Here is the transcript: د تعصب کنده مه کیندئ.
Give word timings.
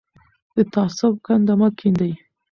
د 0.55 0.57
تعصب 0.73 1.13
کنده 1.25 1.53
مه 1.59 1.69
کیندئ. 1.77 2.13